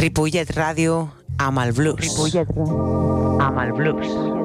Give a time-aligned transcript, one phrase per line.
[0.00, 1.08] Ripollet Ràdio
[1.42, 1.98] amb el blues.
[1.98, 2.52] Ripollet
[3.42, 4.39] amb el blues.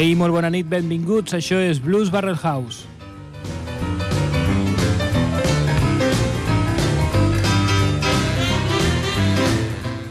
[0.00, 1.34] Ei, molt bona nit, benvinguts.
[1.36, 2.86] Això és Blues Barrel House.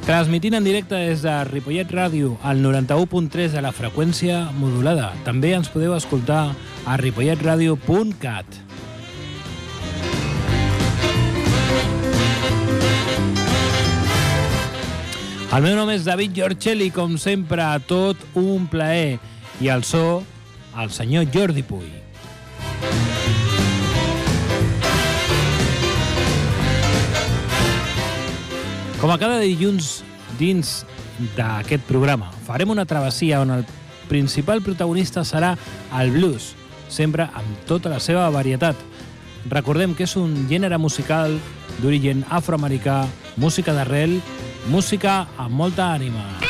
[0.05, 5.07] Transmitint en directe des de Ripollet Ràdio al 91.3 de la freqüència modulada.
[5.25, 6.52] També ens podeu escoltar
[6.85, 8.61] a ripolletradio.cat.
[15.49, 19.17] El meu nom és David Giorcelli, com sempre, tot un plaer.
[19.59, 20.23] I el so,
[20.79, 21.89] el senyor Jordi Puy.
[28.99, 30.01] Com a cada dilluns
[30.39, 30.85] dins
[31.35, 33.66] d'aquest programa, farem una travessia on el
[34.07, 35.53] principal protagonista serà
[35.99, 36.53] el blues,
[36.88, 38.79] sempre amb tota la seva varietat.
[39.51, 41.35] Recordem que és un gènere musical
[41.79, 44.21] d'origen afroamericà, música d'arrel,
[44.71, 46.48] música amb molta ànima.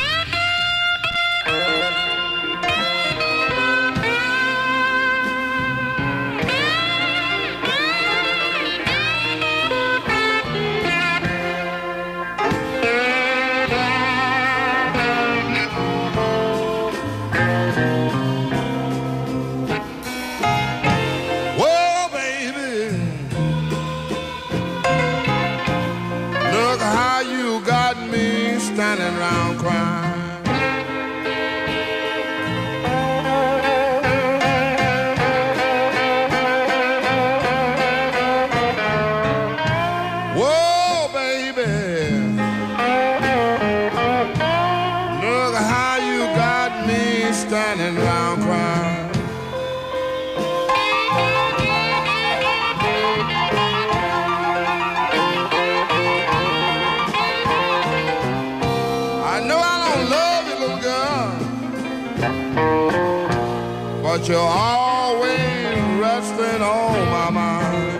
[64.30, 67.98] You're always resting on my mind.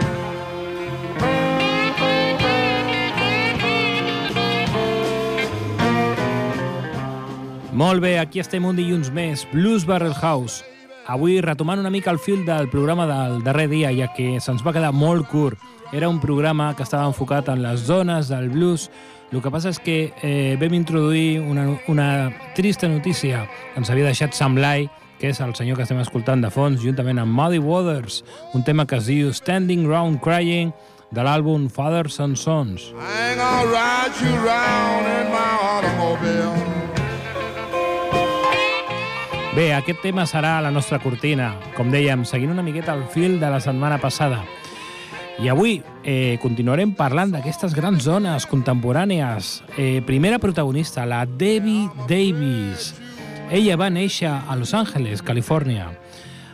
[7.73, 10.63] Molt bé, aquí estem un dilluns més, Blues Barrel House.
[11.11, 14.75] Avui retomant una mica el fil del programa del darrer dia, ja que se'ns va
[14.77, 15.59] quedar molt curt.
[15.91, 18.91] Era un programa que estava enfocat en les zones del blues.
[19.33, 22.11] El que passa és que eh, vam introduir una, una
[22.55, 23.49] trista notícia.
[23.79, 24.87] Ens havia deixat Sam Lai,
[25.21, 28.23] que és el senyor que estem escoltant de fons, juntament amb Muddy Waters,
[28.57, 30.73] un tema que es diu Standing Round Crying,
[31.13, 32.89] de l'àlbum Fathers and Sons.
[32.95, 36.55] I ain't gonna ride you round in my automobile.
[39.51, 43.51] Bé, aquest tema serà la nostra cortina, com dèiem, seguint una miqueta el fil de
[43.51, 44.45] la setmana passada.
[45.41, 49.59] I avui eh, continuarem parlant d'aquestes grans zones contemporànies.
[49.77, 52.93] Eh, primera protagonista, la Debbie Davis.
[53.51, 55.89] Ella va néixer a Los Angeles, Califòrnia.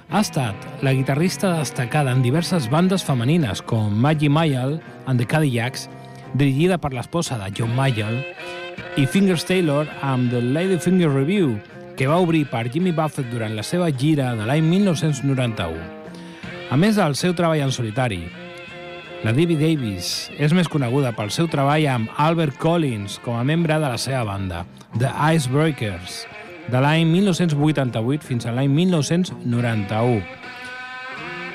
[0.09, 5.91] Ha estat la guitarrista destacada en diverses bandes femenines com Maggie Mayall and the Cadillacs,
[6.33, 8.23] dirigida per l'esposa de John Mayall,
[8.97, 11.59] i Fingers Taylor amb The Lady Finger Review,
[12.01, 15.85] que va obrir per Jimmy Buffett durant la seva gira de l'any 1991.
[16.73, 18.23] A més del seu treball en solitari,
[19.21, 23.77] la Debbie Davis és més coneguda pel seu treball amb Albert Collins com a membre
[23.77, 24.65] de la seva banda,
[24.97, 26.25] The Icebreakers,
[26.71, 30.23] de l'any 1988 fins a l'any 1991.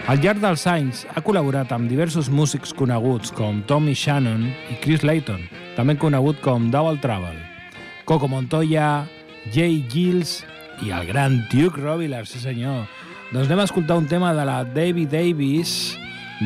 [0.09, 5.05] Al llarg dels anys ha col·laborat amb diversos músics coneguts com Tommy Shannon i Chris
[5.05, 5.43] Layton,
[5.77, 7.37] també conegut com Double Trouble,
[8.09, 9.05] Coco Montoya,
[9.53, 10.41] Jay Gills
[10.81, 12.87] i el gran Duke Robillard, sí senyor.
[13.31, 15.93] Doncs anem a escoltar un tema de la Debbie Davis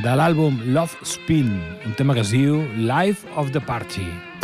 [0.03, 1.55] de l'àlbum Love Spin,
[1.87, 4.34] un tema que es diu Life of the Party.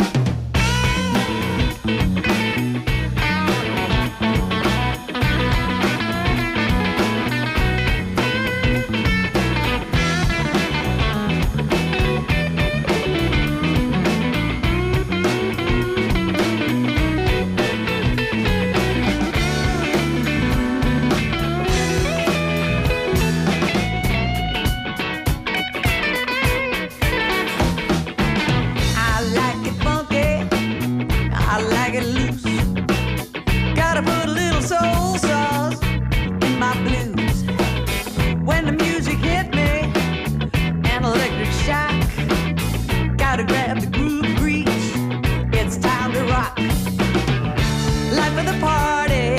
[48.34, 49.36] Of the party.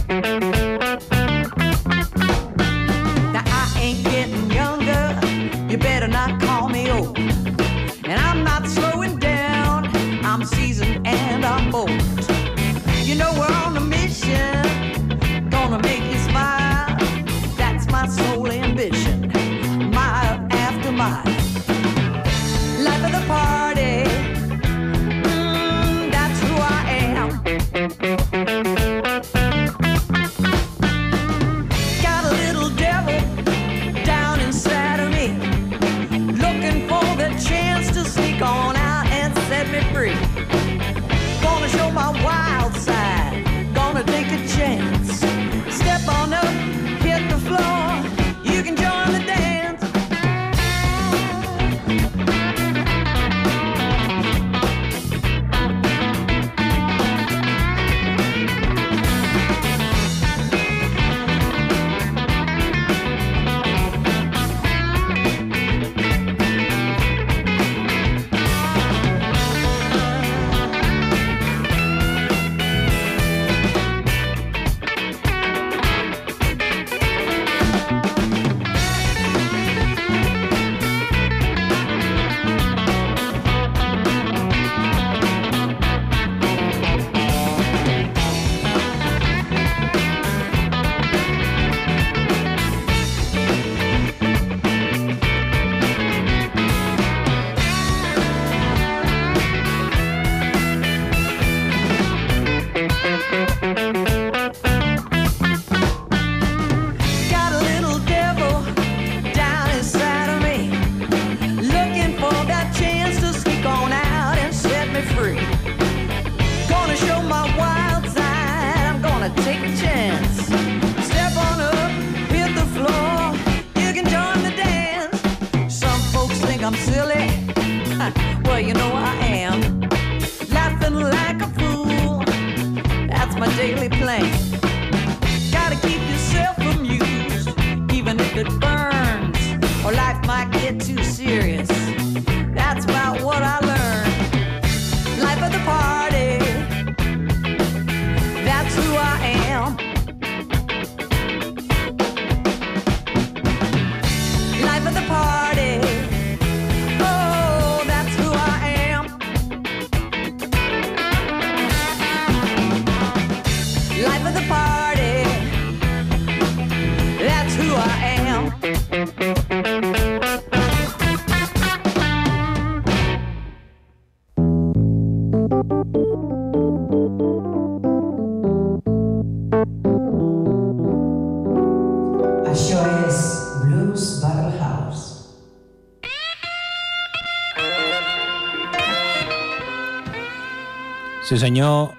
[191.29, 191.91] Sí senyor,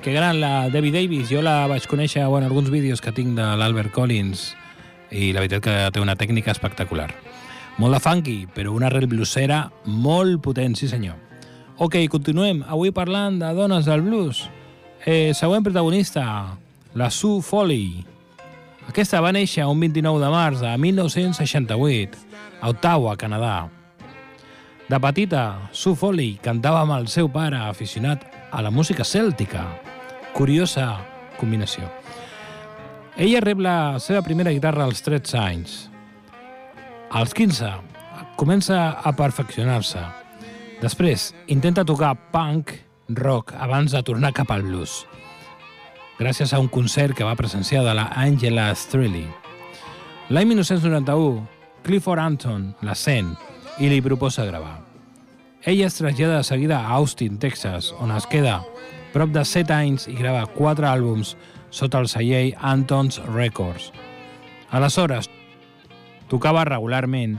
[0.00, 1.28] que gran la Debbie Davis.
[1.28, 4.46] Jo la vaig conèixer bueno, alguns vídeos que tinc de l'Albert Collins
[5.12, 7.10] i la veritat que té una tècnica espectacular.
[7.76, 11.20] Molt de funky, però una arrel bluesera molt potent, sí senyor.
[11.84, 12.64] Ok, continuem.
[12.64, 14.46] Avui parlant de dones del blues.
[15.04, 16.56] Eh, següent protagonista,
[16.96, 18.06] la Sue Foley.
[18.88, 22.24] Aquesta va néixer un 29 de març de 1968
[22.62, 23.66] a Ottawa, Canadà.
[24.88, 29.64] De petita, Sue Foley cantava amb el seu pare aficionat a la música cèltica.
[30.36, 31.00] Curiosa
[31.40, 31.88] combinació.
[33.16, 35.78] Ella rep la seva primera guitarra als 13 anys.
[37.10, 37.72] Als 15
[38.36, 40.04] comença a perfeccionar-se.
[40.84, 42.76] Després intenta tocar punk
[43.08, 45.02] rock abans de tornar cap al blues
[46.22, 49.26] gràcies a un concert que va presenciar de la Angela Strelly.
[50.30, 51.42] L'any 1991,
[51.82, 53.34] Clifford Anton la sent
[53.82, 54.91] i li proposa gravar.
[55.64, 58.64] Ella es trasllada de seguida a Austin, Texas, on es queda
[59.12, 61.36] prop de 7 anys i grava 4 àlbums
[61.70, 63.92] sota el celler Anton's Records.
[64.74, 65.28] Aleshores,
[66.32, 67.36] tocava regularment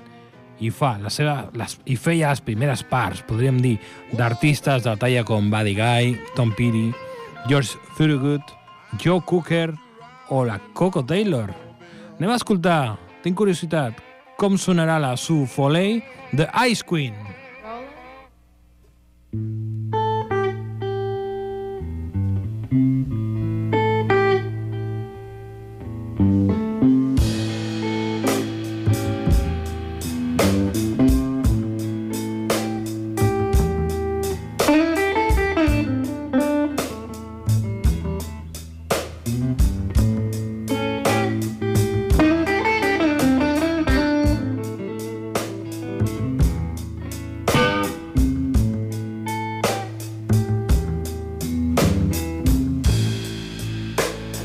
[0.62, 3.76] i, fa la seva, les, i feia les primeres parts, podríem dir,
[4.16, 6.94] d'artistes de talla com Buddy Guy, Tom Petty,
[7.50, 8.56] George Thorogood,
[9.04, 9.74] Joe Cooker
[10.30, 11.52] o la Coco Taylor.
[12.20, 14.00] Anem a escoltar, tinc curiositat,
[14.40, 16.00] com sonarà la Sue Foley
[16.32, 17.33] de Ice Queen.
[19.34, 19.73] Want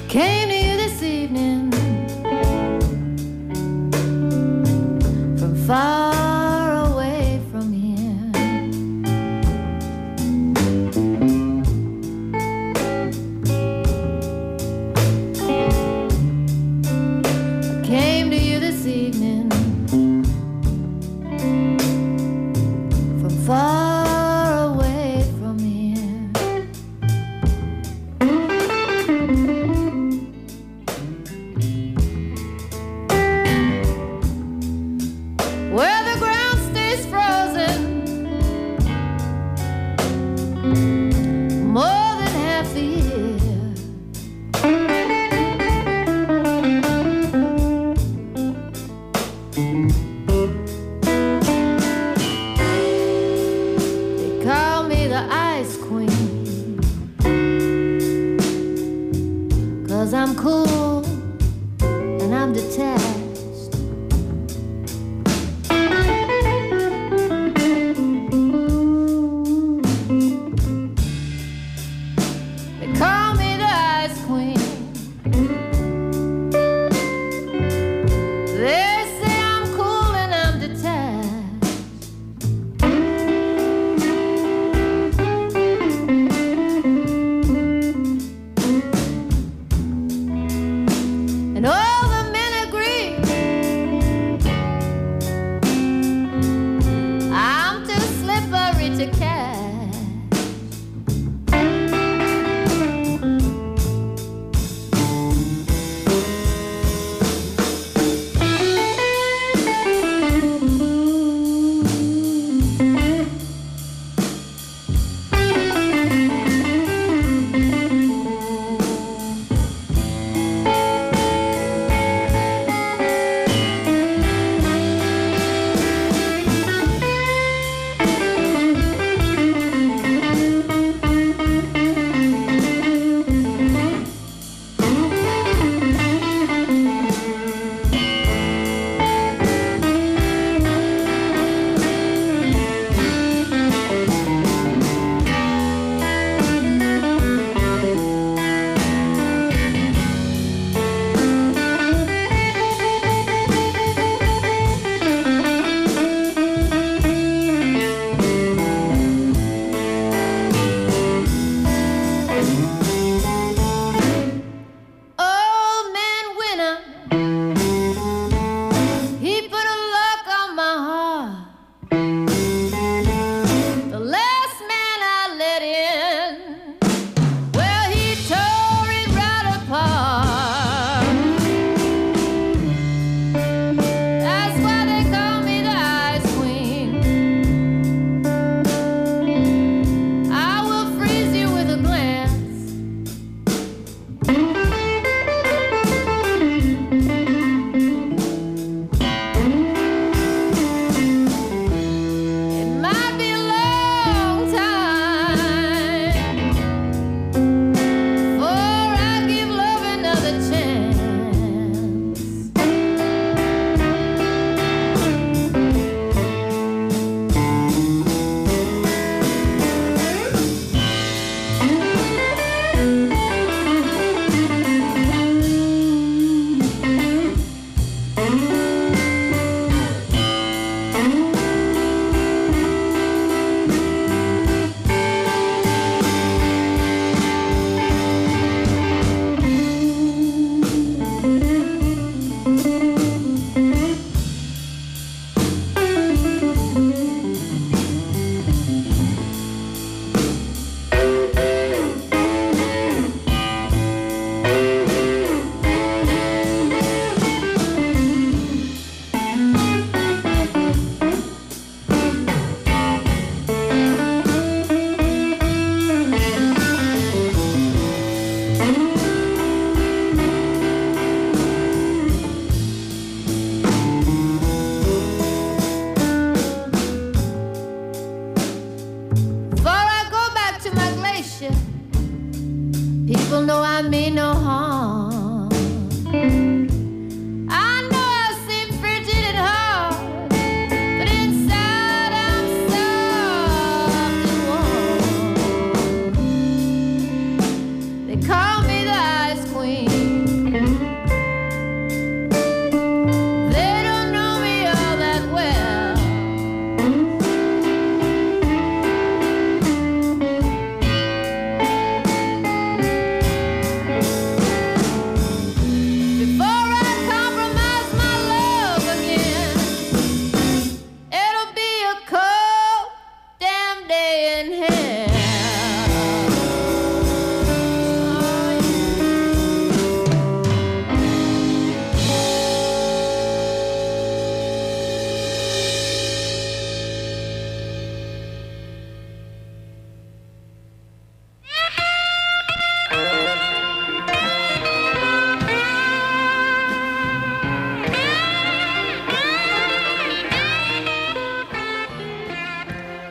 [0.09, 1.71] came to you this evening
[5.38, 5.98] from far.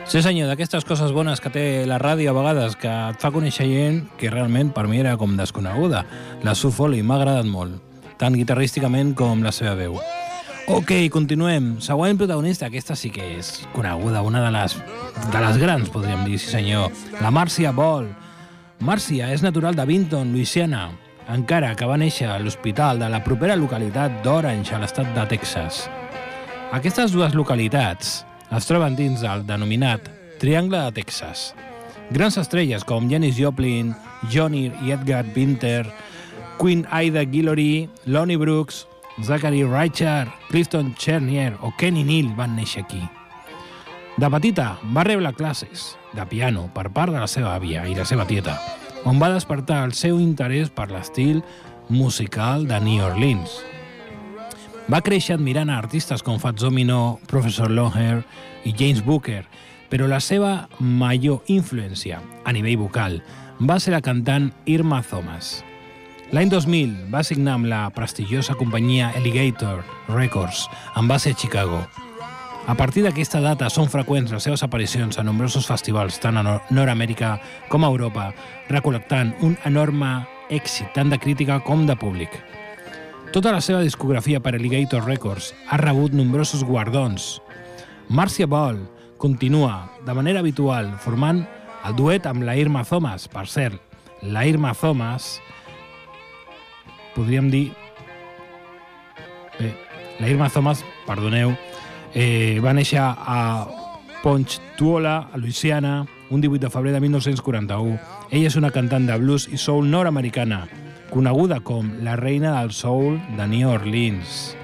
[0.08, 3.66] Sí senyor, d'aquestes coses bones que té la ràdio a vegades, que et fa conèixer
[3.68, 6.00] gent que realment per mi era com desconeguda.
[6.46, 7.74] La Sue Foley m'ha agradat molt,
[8.16, 9.98] tant guitarrísticament com la seva veu.
[10.72, 11.74] Ok, continuem.
[11.84, 14.78] Següent protagonista, aquesta sí que és coneguda, una de les,
[15.28, 16.88] de les grans, podríem dir, sí senyor.
[17.20, 18.08] La Marcia Ball.
[18.80, 20.86] Marcia és natural de Vinton, Louisiana,
[21.28, 25.84] encara que va néixer a l'hospital de la propera localitat d'Orange, a l'estat de Texas.
[26.72, 30.08] Aquestes dues localitats es troben dins del denominat
[30.40, 31.52] Triangle de Texas.
[32.10, 33.94] Grans estrelles com Janis Joplin,
[34.32, 35.84] Johnny i Edgar Winter,
[36.58, 38.86] Queen Ida Guillory, Lonnie Brooks,
[39.22, 43.02] Zachary Reichard, Clifton Chernier o Kenny Neal van néixer aquí.
[44.18, 48.06] De petita va rebre classes de piano per part de la seva àvia i la
[48.08, 48.56] seva tieta,
[49.04, 51.42] on va despertar el seu interès per l'estil
[51.88, 53.60] musical de New Orleans.
[54.88, 58.22] Va créixer admirant artistes com Fats Domino, Professor Longhair
[58.64, 59.42] i James Booker,
[59.92, 63.18] però la seva major influència a nivell vocal
[63.60, 65.58] va ser la cantant Irma Thomas.
[66.32, 71.82] L'any 2000 va signar amb la prestigiosa companyia Alligator Records, amb base a Chicago.
[72.68, 76.64] A partir d'aquesta data són freqüents les seves aparicions a nombrosos festivals tant a Nor-
[76.72, 78.30] Nord-Amèrica com a Europa,
[78.68, 82.32] recol·lectant un enorme èxit tant de crítica com de públic.
[83.28, 87.42] Tota la seva discografia per Alligator Records ha rebut nombrosos guardons.
[88.08, 88.78] Marcia Ball
[89.20, 91.42] continua, de manera habitual, formant
[91.84, 93.28] el duet amb la Irma Thomas.
[93.28, 93.76] Per cert,
[94.22, 95.42] la Irma Thomas,
[97.12, 97.66] podríem dir...
[99.58, 99.74] Bé,
[100.22, 101.52] la Irma Thomas, perdoneu,
[102.14, 103.68] eh, va néixer a
[104.22, 107.98] Ponchatoula, a Louisiana, un 18 de febrer de 1941.
[108.30, 110.64] Ella és una cantant de blues i soul nord-americana,
[111.10, 114.54] coneguda com la reina del soul de New Orleans.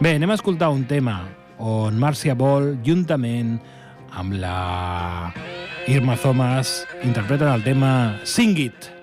[0.00, 1.20] Bé, anem a escoltar un tema
[1.58, 3.58] on Marcia Ball, juntament
[4.12, 5.32] amb la
[5.88, 9.01] Irma Thomas, interpreten el tema Sing It.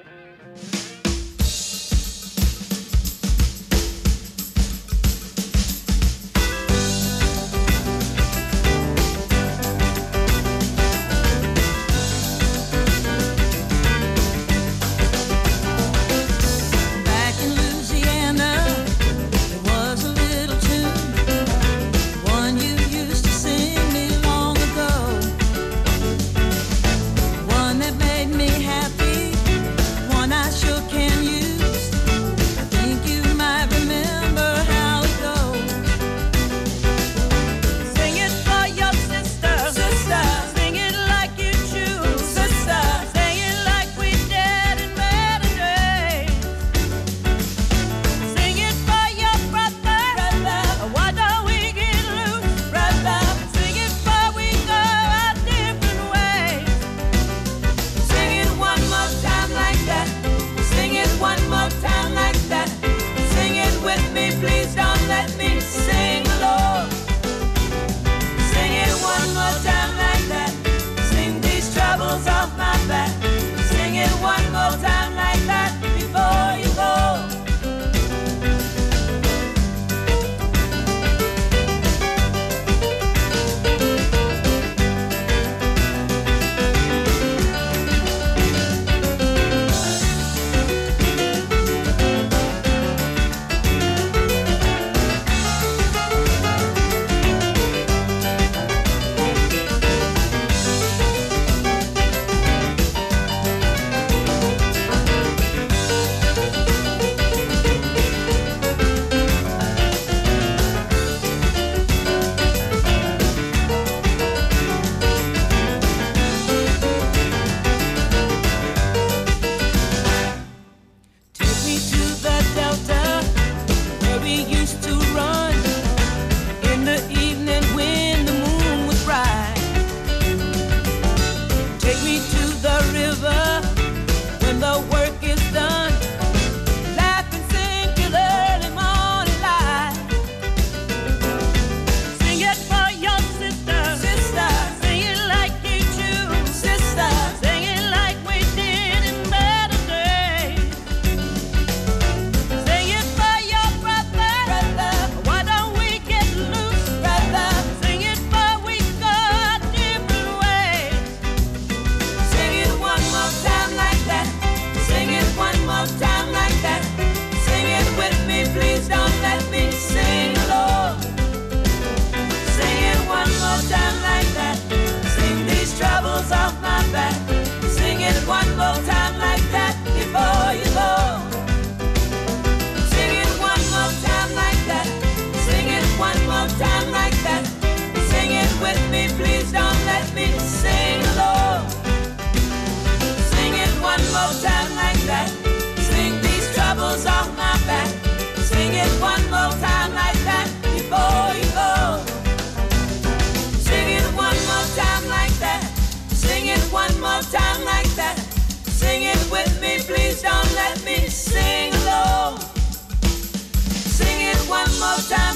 [214.79, 215.28] more time.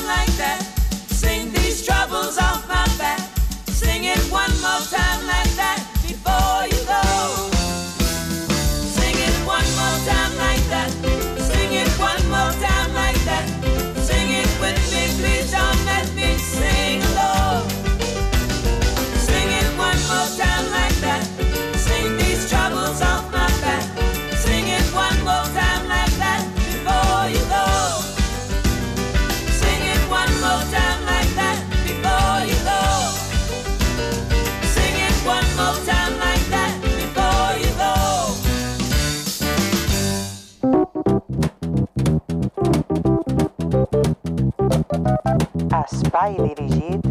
[46.14, 47.02] I dirigit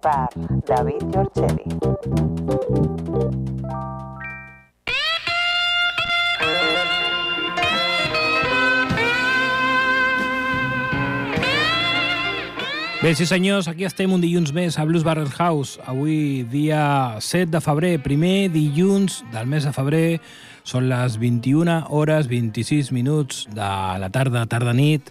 [0.00, 0.28] per
[0.66, 1.66] David Giorgelli.
[13.02, 15.80] Bé, sí senyors, aquí estem un dilluns més a Blues Barrel House.
[15.90, 20.20] Avui, dia 7 de febrer, primer dilluns del mes de febrer.
[20.62, 25.10] Són les 21 hores 26 minuts de la tarda, tarda-nit.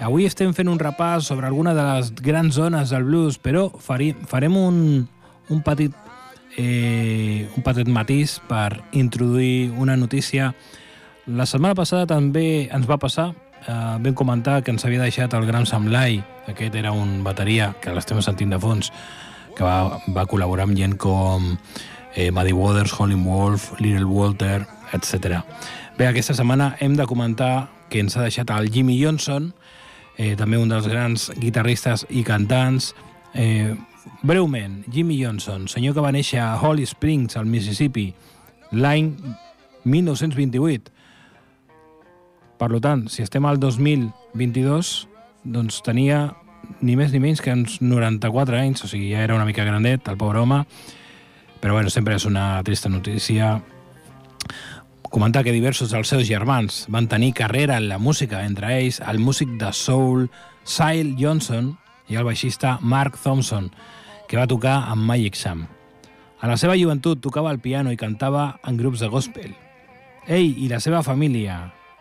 [0.00, 4.56] Avui estem fent un repàs sobre alguna de les grans zones del blues, però farem
[4.56, 4.78] un,
[5.52, 5.92] un petit
[6.56, 10.54] eh, un petit matís per introduir una notícia.
[11.26, 13.30] La setmana passada també ens va passar
[13.66, 17.74] eh, vam comentar que ens havia deixat el gran Sam Lai, aquest era un bateria
[17.82, 18.90] que l'estem sentint de fons,
[19.56, 21.52] que va, va col·laborar amb gent com
[22.14, 24.64] eh, Muddy Waters, Holling Wolf, Little Walter,
[24.96, 25.42] etc.
[25.98, 29.52] Bé, aquesta setmana hem de comentar que ens ha deixat el Jimmy Johnson,
[30.20, 32.92] eh, també un dels grans guitarristes i cantants.
[33.32, 33.72] Eh,
[34.22, 38.10] breument, Jimmy Johnson, senyor que va néixer a Holly Springs, al Mississippi,
[38.76, 39.14] l'any
[39.88, 40.92] 1928,
[42.60, 44.92] per tant, si estem al 2022,
[45.48, 46.26] doncs tenia
[46.84, 50.08] ni més ni menys que uns 94 anys, o sigui, ja era una mica grandet,
[50.12, 50.60] el pobre home,
[51.60, 53.56] però bueno, sempre és una trista notícia
[55.10, 59.18] comentar que diversos dels seus germans van tenir carrera en la música, entre ells el
[59.18, 60.28] músic de soul
[60.62, 61.74] Syle Johnson
[62.08, 63.68] i el baixista Mark Thompson,
[64.30, 65.66] que va tocar amb Magic Sam.
[66.40, 69.52] A la seva joventut tocava el piano i cantava en grups de gospel.
[70.30, 71.58] Ell i la seva família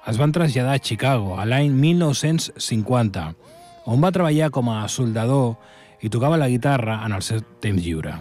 [0.08, 3.30] es van traslladar a Chicago a l'any 1950,
[3.90, 5.58] on va treballar com a soldador
[6.06, 8.14] i tocava la guitarra en el seu temps lliure.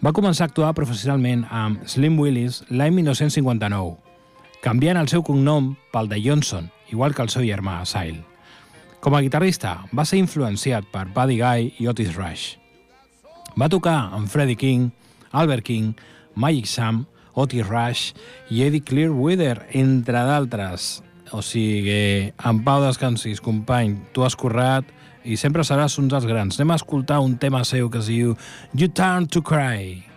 [0.00, 3.98] Va començar a actuar professionalment amb Slim Willis l'any 1959,
[4.64, 8.22] canviant el seu cognom pel de Johnson, igual que el seu germà, Syle.
[9.04, 12.54] Com a guitarrista, va ser influenciat per Buddy Guy i Otis Rush.
[13.60, 14.88] Va tocar amb Freddie King,
[15.36, 15.92] Albert King,
[16.32, 17.04] Magic Sam,
[17.36, 18.14] Otis Rush
[18.48, 21.02] i Eddie Clearweather, entre d'altres.
[21.36, 24.88] O sigui, en pau descansis, company, tu has currat
[25.24, 26.58] i sempre seràs un dels grans.
[26.58, 28.36] Anem a escoltar un tema seu que es diu
[28.74, 30.10] You Turn to Cry.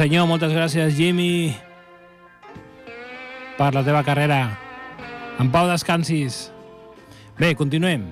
[0.00, 1.52] Senyor, moltes gràcies Jimmy
[3.58, 4.38] per la teva carrera.
[5.36, 6.46] En pau descansis.
[7.36, 8.06] Bé, continuem.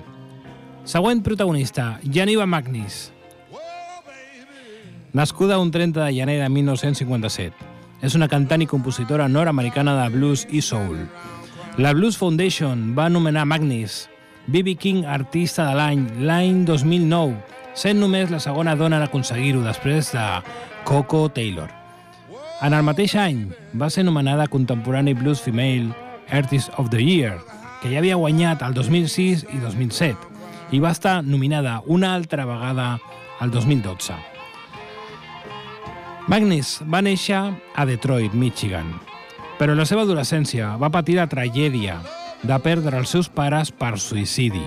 [0.85, 3.07] Següent protagonista, Janiva Magnis.
[5.17, 7.57] Nascuda un 30 de gener de 1957.
[8.05, 11.07] És una cantant i compositora nord-americana de blues i soul.
[11.81, 14.03] La Blues Foundation va anomenar Magnis
[14.45, 14.77] B.B.
[14.77, 17.33] King Artista de l'any l'any 2009,
[17.73, 20.29] sent només la segona dona en aconseguir-ho després de
[20.85, 21.78] Coco Taylor.
[22.59, 23.45] En el mateix any
[23.79, 25.93] va ser nomenada Contemporary Blues Female
[26.27, 27.37] Artist of the Year,
[27.79, 30.27] que ja havia guanyat el 2006 i 2007,
[30.75, 32.97] i va estar nominada una altra vegada
[33.39, 34.17] al 2012.
[36.27, 38.91] Magnus va néixer a Detroit, Michigan,
[39.55, 42.01] però la seva adolescència va patir la tragèdia
[42.43, 44.65] de perdre els seus pares per suïcidi.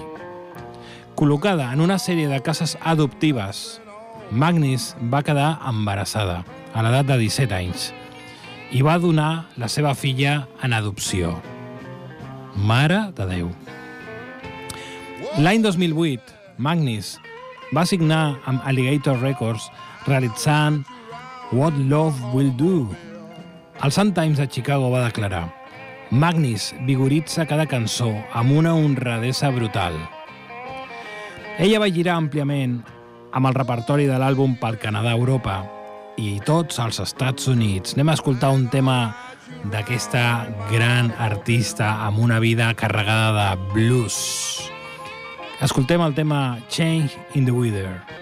[1.12, 3.81] Col·locada en una sèrie de cases adoptives,
[4.32, 6.38] Magnus va quedar embarassada
[6.72, 7.90] a l'edat de 17 anys
[8.72, 11.34] i va donar la seva filla en adopció.
[12.56, 13.50] Mare de Déu.
[15.36, 17.18] L'any 2008, Magnus
[17.76, 19.68] va signar amb Alligator Records
[20.06, 20.80] realitzant
[21.52, 22.88] What Love Will Do.
[23.84, 25.44] El Sun Times de Chicago va declarar
[26.08, 29.92] Magnus vigoritza cada cançó amb una honradesa brutal.
[31.60, 32.80] Ella va girar àmpliament
[33.32, 35.62] amb el repertori de l'àlbum pel Canadà-Europa
[36.20, 37.96] i tots als Estats Units.
[37.96, 39.14] Anem a escoltar un tema
[39.72, 44.18] d'aquesta gran artista amb una vida carregada de blues.
[45.62, 48.21] Escoltem el tema Change in the Weather.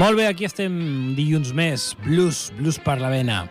[0.00, 0.72] Molt bé, aquí estem
[1.12, 3.42] dilluns més, blues, blues per la vena.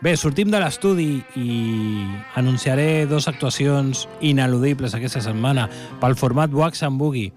[0.00, 2.06] Bé, sortim de l'estudi i
[2.40, 5.66] anunciaré dues actuacions ineludibles aquesta setmana
[6.00, 7.34] pel format Wax and Boogie.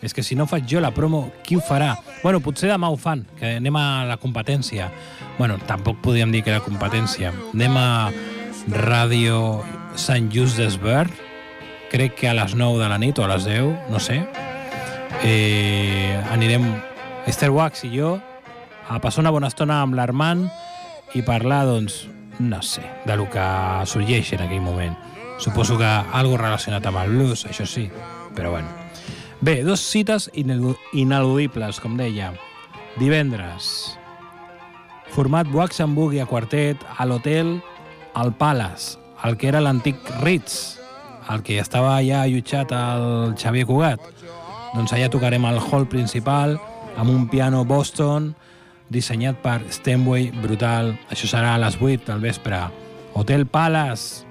[0.00, 1.92] És que si no faig jo la promo, qui ho farà?
[2.22, 4.88] Bueno, potser demà ho fan, que anem a la competència.
[5.36, 7.34] Bueno, tampoc podríem dir que era competència.
[7.52, 7.88] Anem a
[8.80, 9.60] Ràdio
[10.00, 11.12] Sant Just d'Esbert,
[11.92, 14.22] crec que a les 9 de la nit o a les 10, no sé.
[15.20, 16.72] Eh, anirem
[17.26, 18.18] Esther Wax i jo
[18.88, 20.48] a passar una bona estona amb l'Armand
[21.14, 22.04] i parlar, doncs,
[22.38, 23.44] no sé, de lo que
[23.86, 24.96] sorgeix en aquell moment.
[25.38, 27.88] Suposo que algo relacionat amb el blues, això sí,
[28.36, 28.68] però bueno.
[29.40, 32.32] Bé, dos cites inelu- ineludibles, com deia.
[32.98, 33.96] Divendres,
[35.14, 37.60] format Wax and Boogie a quartet a l'hotel
[38.20, 40.78] El Palace, el que era l'antic Ritz,
[41.30, 44.02] el que estava ja allotjat al Xavier Cugat.
[44.74, 46.58] Doncs allà tocarem al hall principal
[46.96, 48.32] amb un piano Boston
[48.90, 50.92] dissenyat per Stenway, brutal.
[51.10, 52.58] Això serà a les 8 del vespre.
[53.14, 54.26] Hotel Palace,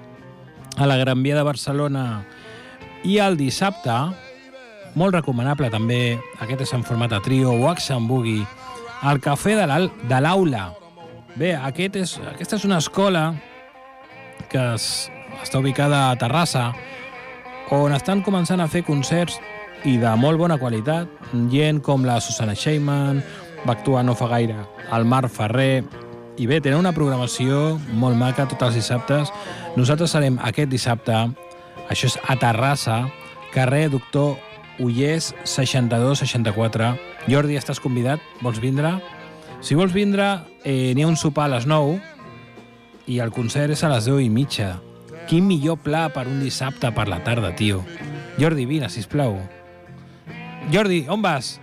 [0.76, 2.24] a la Gran Via de Barcelona.
[3.04, 3.96] I el dissabte,
[4.94, 8.46] molt recomanable també, aquest és en format a trio, Wax and Boogie,
[9.02, 9.66] al Cafè de
[10.08, 10.74] de l'Aula.
[11.36, 13.34] Bé, aquest és, aquesta és una escola
[14.50, 15.10] que es,
[15.42, 16.72] està ubicada a Terrassa,
[17.70, 19.38] on estan començant a fer concerts
[19.84, 21.08] i de molt bona qualitat.
[21.52, 23.22] Gent com la Susana Sheyman,
[23.66, 24.56] va actuar no fa gaire
[24.92, 25.84] el Marc Ferrer,
[26.40, 29.28] i bé, tenen una programació molt maca tots els dissabtes.
[29.76, 31.16] Nosaltres serem aquest dissabte,
[31.92, 33.02] això és a Terrassa,
[33.52, 34.38] carrer Doctor
[34.80, 36.94] Ullés 62-64.
[37.28, 38.24] Jordi, estàs convidat?
[38.40, 38.94] Vols vindre?
[39.60, 42.00] Si vols vindre, eh, n'hi ha un sopar a les 9
[43.06, 44.78] i el concert és a les 10 i mitja.
[45.28, 47.84] Quin millor pla per un dissabte per la tarda, tio.
[48.40, 49.36] Jordi, vine, sisplau.
[50.68, 51.58] Jordi, on vas?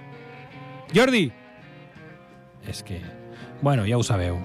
[0.93, 1.31] Jordi!
[2.67, 3.01] És que...
[3.61, 4.39] Bueno, ja ho sabeu.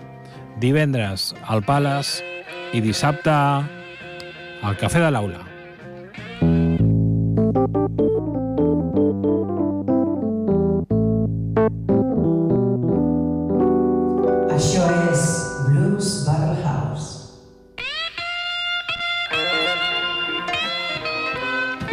[0.61, 2.23] Divendres al Palace
[2.73, 5.52] i dissabte al Cafè de l'Aula.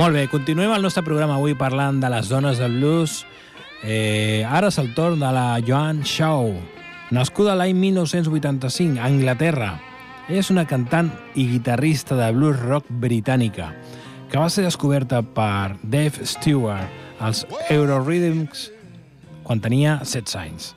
[0.09, 3.19] Molt bé, continuem el nostre programa avui parlant de les dones del blues.
[3.85, 6.49] Eh, ara és el torn de la Joan Shaw,
[7.13, 9.67] nascuda l'any 1985 a Anglaterra.
[10.25, 13.69] És una cantant i guitarrista de blues rock britànica
[14.31, 18.71] que va ser descoberta per Dave Stewart als Eurorhythms
[19.45, 20.71] quan tenia 16 anys.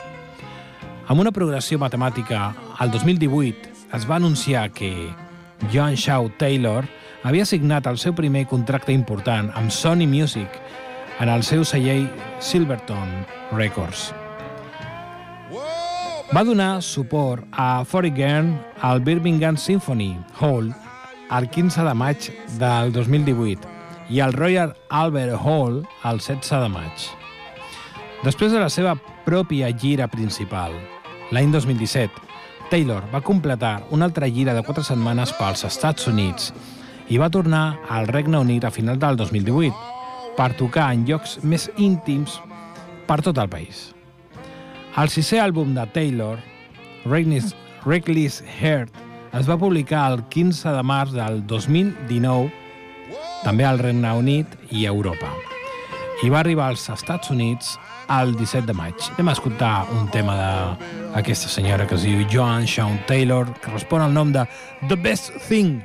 [1.09, 4.93] Amb una progressió matemàtica, al 2018 es va anunciar que
[5.73, 6.85] John Shaw Taylor
[7.23, 10.59] havia signat el seu primer contracte important amb Sony Music
[11.21, 12.11] en el seu celler
[12.43, 14.11] Silverton Records.
[16.33, 20.73] Va donar suport a Foreign al Birmingham Symphony Hall
[21.31, 23.69] el 15 de maig del 2018
[24.11, 27.07] i al Royal Albert Hall el 16 de maig.
[28.25, 28.97] Després de la seva
[29.27, 30.75] pròpia gira principal,
[31.31, 32.11] l'any 2017,
[32.71, 36.53] Taylor va completar una altra gira de quatre setmanes pels Estats Units
[37.09, 41.69] i va tornar al Regne Unit a final del 2018 per tocar en llocs més
[41.77, 42.39] íntims
[43.07, 43.91] per tot el país.
[45.01, 46.41] El sisè àlbum de Taylor,
[47.05, 48.93] Reckless, Reckless Heart,
[49.33, 52.51] es va publicar el 15 de març del 2019,
[53.43, 55.33] també al Regne Unit i a Europa.
[56.23, 57.73] I va arribar als Estats Units
[58.13, 58.95] el 17 de maig.
[59.17, 64.05] Anem a escoltar un tema d'aquesta senyora que es diu Joan Shawn Taylor, que respon
[64.05, 64.45] al nom de
[64.89, 65.81] The Best Thing.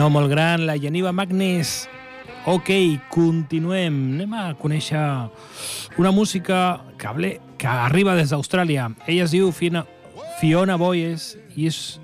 [0.00, 1.86] Senyor, molt gran, la Geniva Magnus.
[2.48, 2.70] Ok,
[3.12, 3.96] continuem.
[4.14, 5.00] Anem a conèixer
[6.00, 7.30] una música que, ble,
[7.60, 8.86] que arriba des d'Austràlia.
[9.04, 9.82] Ella es diu Fiona,
[10.40, 12.00] Fiona Boyes i és,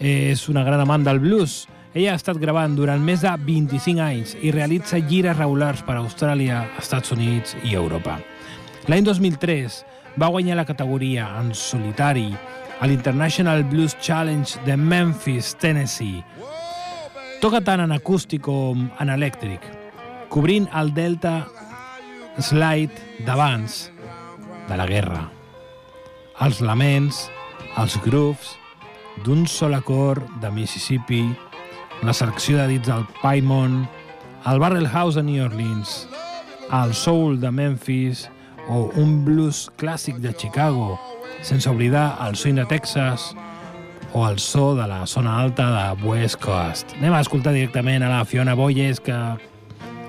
[0.00, 1.66] és una gran amant del blues.
[1.92, 6.00] Ella ha estat gravant durant més de 25 anys i realitza gires regulars per a
[6.00, 8.16] Austràlia, Estats Units i Europa.
[8.88, 9.82] L'any 2003
[10.16, 12.30] va guanyar la categoria en solitari
[12.80, 16.24] a l'International Blues Challenge de Memphis, Tennessee.
[17.44, 19.60] Toca tant en acústic com en elèctric,
[20.32, 21.42] cobrint el delta
[22.40, 23.74] slide d'abans
[24.70, 25.26] de la guerra.
[26.40, 27.18] Els laments,
[27.76, 28.54] els grooves
[29.26, 31.20] d'un sol acord de Mississippi,
[32.00, 33.82] la selecció de dits del Paimon,
[34.48, 36.06] el Barrel House de New Orleans,
[36.72, 38.24] el soul de Memphis
[38.72, 40.94] o un blues clàssic de Chicago,
[41.44, 43.34] sense oblidar el swing de Texas
[44.14, 46.94] o el so de la zona alta de West Coast.
[46.96, 49.14] Anem a escoltar directament a la Fiona Boyes que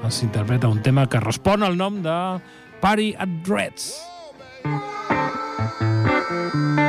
[0.05, 2.17] ens interpreta un tema que respon al nom de
[2.85, 3.95] Party at Reds.
[6.55, 6.84] back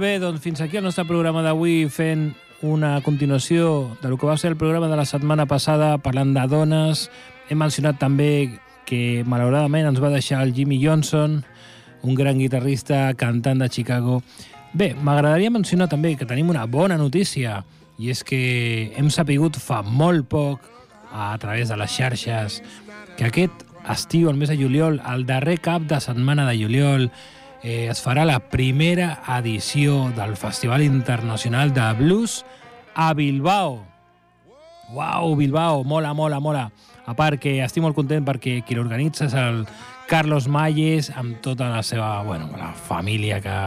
[0.00, 2.30] Molt bé, doncs fins aquí el nostre programa d'avui fent
[2.64, 6.44] una continuació de lo que va ser el programa de la setmana passada parlant de
[6.48, 7.02] dones.
[7.52, 8.48] Hem mencionat també
[8.88, 11.42] que malauradament ens va deixar el Jimmy Johnson,
[12.00, 14.22] un gran guitarrista, cantant de Chicago.
[14.72, 17.58] Bé, m'agradaria mencionar també que tenim una bona notícia
[18.00, 20.64] i és que hem sapigut fa molt poc
[21.12, 22.62] a través de les xarxes
[23.18, 27.10] que aquest estiu, el mes de juliol, el darrer cap de setmana de juliol,
[27.62, 32.44] eh, es farà la primera edició del Festival Internacional de Blues
[32.94, 33.84] a Bilbao.
[34.92, 36.70] Uau, Bilbao, mola, mola, mola.
[37.06, 39.64] A part que estic molt content perquè qui l'organitza és el
[40.10, 43.58] Carlos Malles amb tota la seva, bueno, la família que,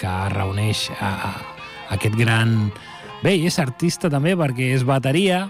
[0.00, 1.32] que reuneix a, a,
[1.90, 2.72] a aquest gran...
[3.22, 5.44] Bé, és artista també perquè és bateria,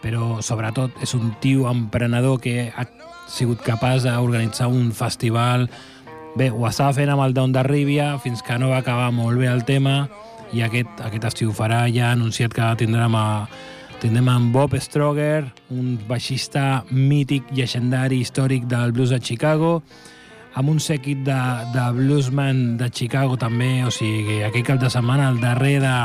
[0.00, 2.86] però sobretot és un tio emprenedor que ha
[3.30, 5.68] sigut capaç d'organitzar un festival
[6.38, 9.40] Bé, ho estava fent amb el Down de Rívia fins que no va acabar molt
[9.40, 10.04] bé el tema
[10.54, 13.48] i aquest, aquest estiu farà, ja ha anunciat que tindrem, a,
[14.02, 19.80] tindrem amb Bob Stroger, un baixista mític, llegendari, històric del blues de Chicago,
[20.54, 21.40] amb un sèquit de,
[21.74, 25.96] de bluesman de Chicago també, o sigui, aquell cap de setmana, el darrer de,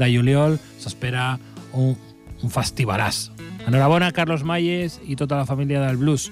[0.00, 1.34] de juliol, s'espera
[1.72, 1.94] un,
[2.40, 3.28] un festivalàs.
[3.64, 6.28] Enhorabona, Carlos Mayes i tota la família del blues.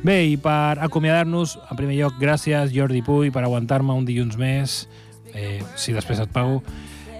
[0.00, 4.86] Bé, i per acomiadar-nos, en primer lloc, gràcies Jordi Puy per aguantar-me un dilluns més,
[5.34, 6.62] eh, si després et pago.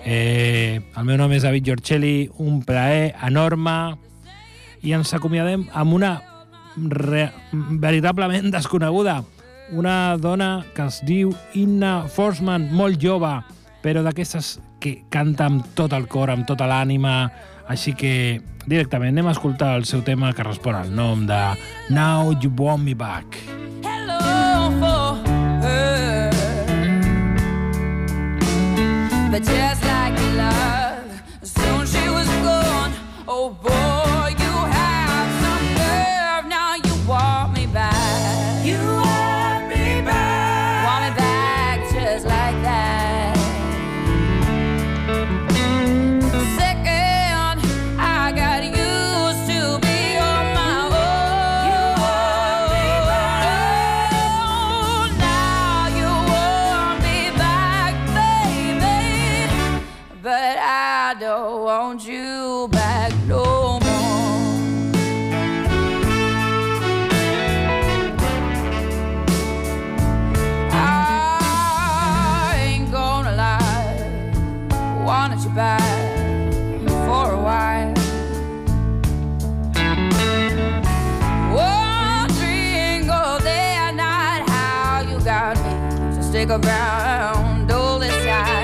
[0.00, 3.98] Eh, el meu nom és David Giorcelli, un plaer enorme,
[4.80, 6.14] i ens acomiadem amb una
[6.88, 7.26] re,
[7.84, 9.18] veritablement desconeguda,
[9.76, 13.34] una dona que es diu Inna Forsman, molt jove,
[13.84, 17.26] però d'aquestes que canta amb tot el cor, amb tota l'ànima,
[17.70, 21.40] així que directament anem a escoltar el seu tema que respon al nom de
[21.94, 23.38] Now You Want Me Back.
[23.84, 24.18] hello.
[29.30, 29.89] But just
[86.30, 88.59] stick around all this time.